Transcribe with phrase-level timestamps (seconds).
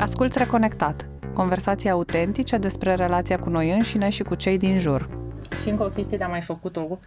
[0.00, 5.08] Asculți Reconectat, conversații autentice despre relația cu noi înșine și cu cei din jur.
[5.62, 6.98] Și încă o chestie de a mai făcut-o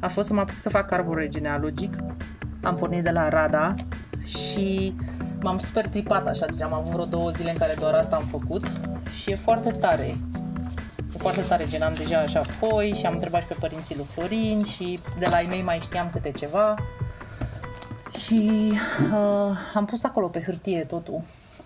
[0.00, 1.94] a fost să mă apuc să fac arbore genealogic.
[2.62, 3.74] Am pornit de la Rada
[4.24, 4.94] și
[5.42, 8.24] m-am super tripat așa, deci am avut vreo două zile în care doar asta am
[8.24, 8.66] făcut
[9.20, 10.16] și e foarte tare.
[11.14, 14.04] E foarte tare, gen am deja așa foi și am întrebat și pe părinții lui
[14.04, 16.74] Florin și de la ei mei mai știam câte ceva
[18.18, 18.72] și
[19.12, 21.22] uh, am pus acolo pe hârtie totul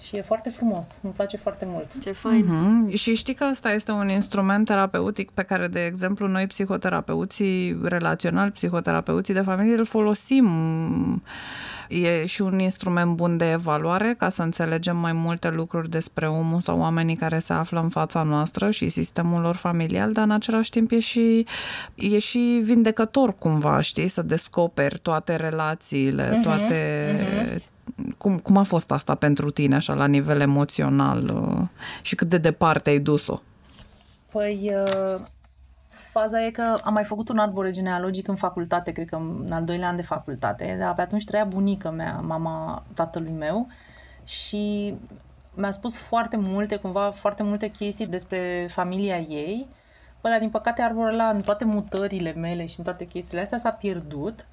[0.07, 2.03] și e foarte frumos, îmi place foarte mult.
[2.03, 2.45] Ce fain!
[2.45, 2.95] Mm-hmm.
[2.95, 8.51] Și știi că ăsta este un instrument terapeutic pe care, de exemplu, noi psihoterapeuții relaționali,
[8.51, 11.23] psihoterapeuții de familie îl folosim.
[11.89, 16.61] E și un instrument bun de evaluare ca să înțelegem mai multe lucruri despre omul
[16.61, 20.71] sau oamenii care se află în fața noastră și sistemul lor familial, dar în același
[20.71, 21.47] timp e și,
[21.95, 27.07] e și vindecător cumva, știi, să descoperi toate relațiile, uh-huh, toate
[27.57, 27.73] uh-huh
[28.19, 31.67] cum, cum a fost asta pentru tine, așa, la nivel emoțional uh,
[32.03, 33.41] și cât de departe ai dus-o?
[34.31, 35.21] Păi, uh,
[35.89, 39.65] faza e că am mai făcut un arbore genealogic în facultate, cred că în al
[39.65, 43.69] doilea an de facultate, dar pe atunci trăia bunica mea, mama tatălui meu
[44.25, 44.95] și
[45.55, 49.67] mi-a spus foarte multe, cumva foarte multe chestii despre familia ei,
[50.25, 53.59] Bă, dar din păcate arborul ăla, în toate mutările mele și în toate chestiile astea
[53.59, 54.47] s-a pierdut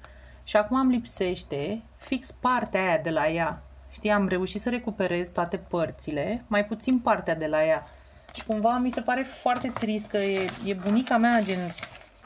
[0.44, 3.62] și acum îmi lipsește fix partea aia de la ea.
[3.92, 7.86] Știi, am reușit să recuperez toate părțile, mai puțin partea de la ea.
[8.34, 11.74] Și cumva mi se pare foarte trist că e, e bunica mea, gen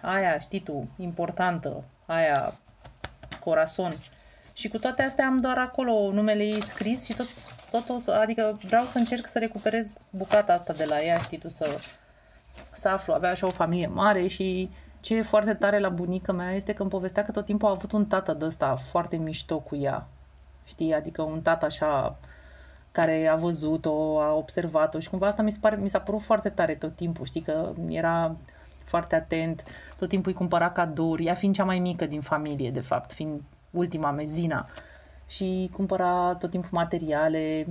[0.03, 2.55] aia, știi tu, importantă, aia,
[3.41, 3.93] corazon.
[4.53, 7.27] Și cu toate astea am doar acolo numele ei scris și tot,
[7.71, 11.39] tot o să, adică vreau să încerc să recuperez bucata asta de la ea, știi
[11.39, 11.81] tu, să,
[12.73, 13.13] să aflu.
[13.13, 14.71] Avea așa o familie mare și
[15.07, 17.71] ce e foarte tare la bunica mea este că îmi povestea că tot timpul a
[17.71, 20.07] avut un tată de ăsta foarte mișto cu ea.
[20.65, 20.95] Știi?
[20.95, 22.19] Adică un tată așa
[22.93, 26.49] care a văzut-o, a observat-o și cumva asta mi, se pare, mi s-a părut foarte
[26.49, 28.37] tare tot timpul, știi, că era
[28.85, 29.65] foarte atent,
[29.99, 33.41] tot timpul îi cumpăra cadouri, ea fiind cea mai mică din familie, de fapt, fiind
[33.71, 34.69] ultima mezina.
[35.27, 37.67] Și cumpăra tot timpul materiale,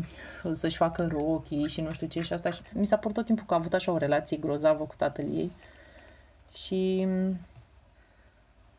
[0.53, 2.51] să-și facă rochii și nu știu ce și asta.
[2.51, 5.25] Și mi s-a părut tot timpul că a avut așa o relație grozavă cu tatăl
[5.25, 5.51] ei
[6.55, 7.07] și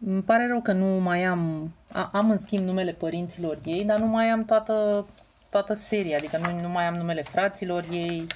[0.07, 1.73] îmi pare rău că nu mai am,
[2.13, 5.07] am în schimb numele părinților ei, dar nu mai am toată,
[5.49, 8.27] toată seria, adică nu, nu mai am numele fraților ei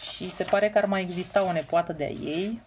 [0.00, 2.62] și se pare că ar mai exista o nepoată de-a ei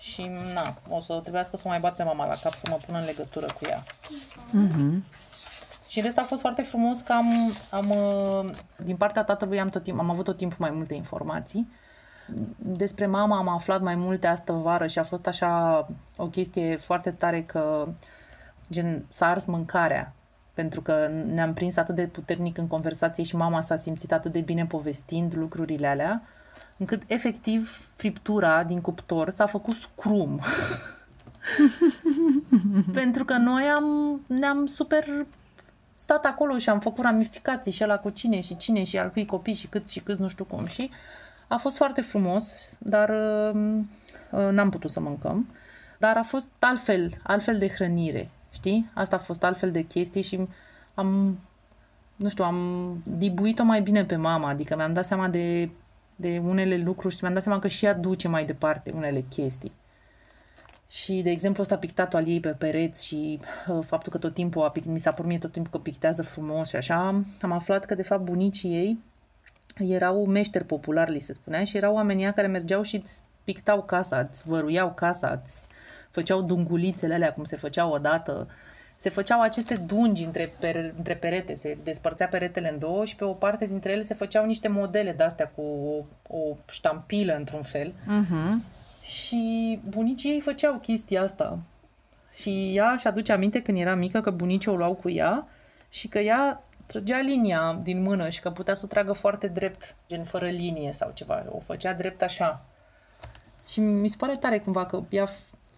[0.00, 2.78] și na, o să trebuiască să o mai bat pe mama la cap să mă
[2.86, 3.84] pun în legătură cu ea.
[4.48, 5.16] Mm-hmm.
[5.88, 7.94] Și în rest a fost foarte frumos că am, am
[8.76, 11.68] din partea tatălui am, tot timp, am avut tot timpul mai multe informații
[12.56, 17.10] despre mama am aflat mai multe astă vară și a fost așa o chestie foarte
[17.10, 17.88] tare că
[18.70, 20.12] gen s-a ars mâncarea
[20.58, 24.40] pentru că ne-am prins atât de puternic în conversație și mama s-a simțit atât de
[24.40, 26.22] bine povestind lucrurile alea,
[26.76, 30.40] încât efectiv friptura din cuptor s-a făcut scrum.
[33.00, 35.04] pentru că noi am, ne-am super
[35.94, 39.26] stat acolo și am făcut ramificații și la cu cine și cine și al cui
[39.26, 40.90] copii și cât și cât nu știu cum și
[41.48, 43.80] a fost foarte frumos, dar uh,
[44.30, 45.48] uh, n-am putut să mâncăm.
[45.98, 48.90] Dar a fost altfel, altfel de hrănire, știi?
[48.94, 50.48] Asta a fost altfel de chestii și
[50.94, 51.38] am,
[52.16, 52.58] nu știu, am
[53.18, 55.70] dibuit-o mai bine pe mama, adică mi-am dat seama de,
[56.16, 59.72] de unele lucruri și mi-am dat seama că și ea duce mai departe unele chestii.
[60.90, 64.62] Și, de exemplu, ăsta pictatul al ei pe pereți și uh, faptul că tot timpul
[64.62, 67.94] a, mi s-a părut mie tot timpul că pictează frumos și așa, am aflat că,
[67.94, 68.98] de fapt, bunicii ei
[69.76, 74.28] erau meșteri populari, li se spunea, și erau oamenii care mergeau și îți pictau casa,
[74.30, 75.66] îți văruiau casa, îți
[76.10, 78.48] făceau dungulițele alea cum se făceau odată.
[78.96, 83.24] Se făceau aceste dungi între, per, între perete, se despărțea peretele în două și pe
[83.24, 86.04] o parte dintre ele se făceau niște modele de-astea cu o,
[86.36, 87.92] o ștampilă într-un fel.
[87.92, 88.76] Uh-huh.
[89.02, 91.58] Și bunicii ei făceau chestia asta.
[92.34, 95.48] Și ea și aduce aminte când era mică că bunicii o luau cu ea
[95.88, 99.96] și că ea trăgea linia din mână și că putea să o tragă foarte drept,
[100.08, 101.44] gen fără linie sau ceva.
[101.50, 102.64] O făcea drept așa.
[103.66, 105.28] Și mi se pare tare cumva că ea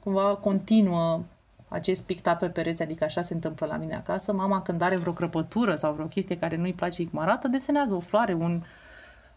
[0.03, 1.23] cumva continuă
[1.69, 4.33] acest pictat pe pereți, adică așa se întâmplă la mine acasă.
[4.33, 8.33] Mama când are vreo crăpătură sau vreo chestie care nu-i place icmarată, desenează o floare,
[8.33, 8.63] un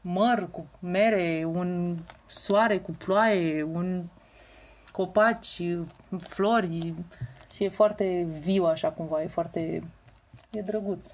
[0.01, 1.97] măr cu mere, un
[2.27, 4.03] soare cu ploaie, un
[4.91, 5.61] copaci,
[6.19, 6.93] flori
[7.53, 9.83] și e foarte viu așa cumva, e foarte...
[10.51, 11.13] e drăguț.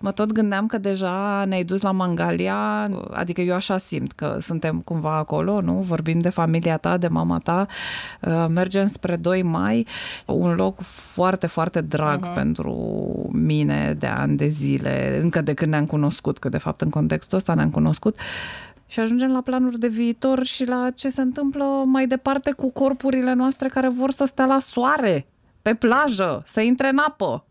[0.00, 4.80] Mă tot gândeam că deja ne-ai dus la Mangalia, adică eu așa simt că suntem
[4.80, 5.72] cumva acolo, nu?
[5.72, 7.66] Vorbim de familia ta, de mama ta,
[8.20, 9.86] uh, mergem spre 2 mai,
[10.26, 12.34] un loc foarte, foarte drag uh-huh.
[12.34, 12.74] pentru
[13.32, 17.36] mine de ani de zile, încă de când ne-am cunoscut, că de fapt în contextul
[17.36, 18.16] ăsta ne-am cunoscut
[18.86, 23.32] și ajungem la planuri de viitor și la ce se întâmplă mai departe cu corpurile
[23.32, 25.26] noastre care vor să stea la soare,
[25.62, 27.47] pe plajă, să intre în apă.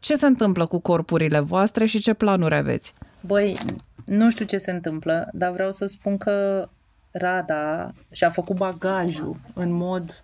[0.00, 2.94] Ce se întâmplă cu corpurile voastre și ce planuri aveți?
[3.20, 3.58] Băi,
[4.04, 6.68] nu știu ce se întâmplă, dar vreau să spun că
[7.10, 10.22] Rada și-a făcut bagajul în mod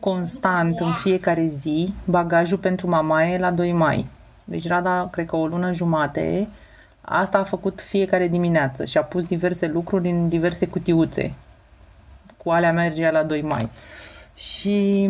[0.00, 4.06] constant în fiecare zi, bagajul pentru mamaie la 2 mai.
[4.44, 6.48] Deci Rada, cred că o lună jumate,
[7.00, 11.34] asta a făcut fiecare dimineață și a pus diverse lucruri în diverse cutiuțe.
[12.36, 13.70] Cu alea merge la 2 mai.
[14.34, 15.08] Și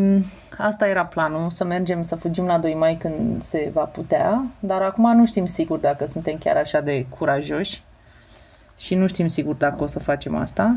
[0.59, 4.83] asta era planul, să mergem, să fugim la 2 mai când se va putea, dar
[4.83, 7.83] acum nu știm sigur dacă suntem chiar așa de curajoși
[8.77, 10.77] și nu știm sigur dacă o să facem asta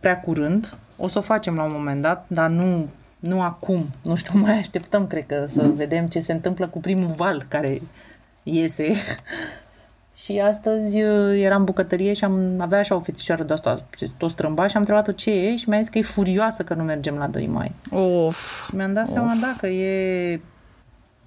[0.00, 0.76] prea curând.
[0.96, 2.88] O să o facem la un moment dat, dar nu,
[3.18, 3.90] nu acum.
[4.02, 7.82] Nu știu, mai așteptăm, cred că, să vedem ce se întâmplă cu primul val care
[8.42, 8.92] iese
[10.24, 13.84] și astăzi uh, eram în bucătărie și am avea așa o fetișoară de asta,
[14.16, 16.82] tot strâmba și am întrebat-o ce e și mi-a zis că e furioasă că nu
[16.82, 17.72] mergem la 2 mai.
[17.90, 18.66] Of.
[18.66, 19.12] Și mi-am dat of.
[19.12, 20.40] seama, da, că e,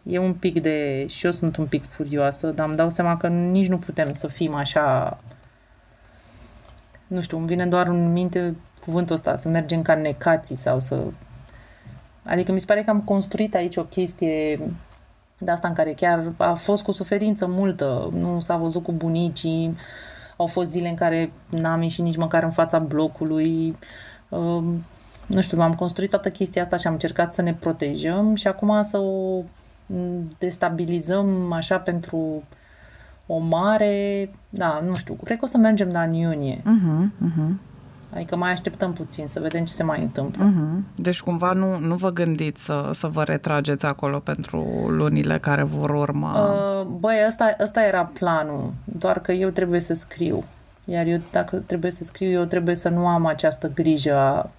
[0.04, 1.06] e un pic de...
[1.08, 4.28] și eu sunt un pic furioasă, dar îmi dau seama că nici nu putem să
[4.28, 5.18] fim așa...
[7.08, 11.04] Nu știu, îmi vine doar în minte cuvântul ăsta, să mergem ca necații sau să...
[12.24, 14.60] Adică mi se pare că am construit aici o chestie
[15.44, 19.76] de asta în care chiar a fost cu suferință multă, nu s-a văzut cu bunicii,
[20.38, 23.78] au fost zile în care n-am ieșit nici măcar în fața blocului,
[24.30, 24.64] uh,
[25.28, 28.82] nu știu, am construit toată chestia asta și am încercat să ne protejăm și acum
[28.82, 29.44] să o
[30.38, 32.44] destabilizăm așa pentru
[33.28, 36.58] o mare, da, nu știu, cred că o să mergem la în iunie.
[36.58, 37.73] Uh-huh, uh-huh.
[38.16, 40.52] Adică mai așteptăm puțin să vedem ce se mai întâmplă.
[40.52, 40.96] Uh-huh.
[40.96, 45.90] Deci cumva nu, nu vă gândiți să, să vă retrageți acolo pentru lunile care vor
[45.90, 46.40] urma?
[46.40, 50.44] Uh, băi, ăsta, ăsta era planul, doar că eu trebuie să scriu.
[50.86, 54.52] Iar eu, dacă trebuie să scriu, eu trebuie să nu am această grijă a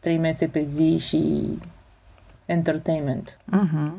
[0.00, 1.48] trei mese pe zi și
[2.46, 3.36] entertainment.
[3.56, 3.90] Uh-huh.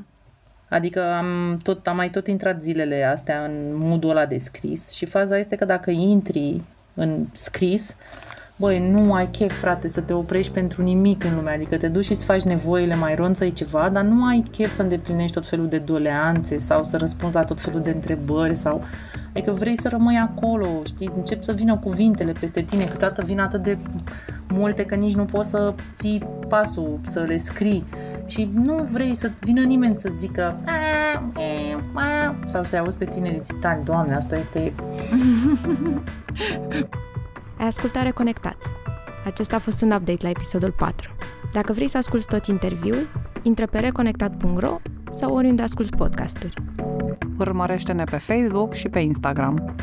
[0.70, 5.06] Adică am, tot, am mai tot intrat zilele astea în modul ăla de scris și
[5.06, 6.62] faza este că dacă intri
[6.94, 7.96] în scris,
[8.60, 12.06] Băi, nu ai chef, frate, să te oprești pentru nimic în lume, adică te duci
[12.06, 15.68] și îți faci nevoile, mai ronță ceva, dar nu ai chef să îndeplinești tot felul
[15.68, 18.84] de doleanțe sau să răspunzi la tot felul de întrebări sau...
[19.30, 23.64] Adică vrei să rămâi acolo, știi, încep să vină cuvintele peste tine, câteodată vin atât
[23.64, 23.78] de
[24.50, 27.86] multe că nici nu poți să ții pasul, să le scrii.
[28.26, 30.60] Și nu vrei să vină nimeni să zică
[32.46, 34.74] sau să auzi pe tinerii titani, doamne, asta este...
[37.60, 38.56] Ai ascultat Reconectat.
[39.26, 41.16] Acesta a fost un update la episodul 4.
[41.52, 43.08] Dacă vrei să asculti tot interviul,
[43.42, 44.80] intră pe reconectat.ro
[45.12, 46.54] sau oriunde asculti podcasturi.
[47.38, 49.76] Urmărește-ne pe Facebook și pe Instagram.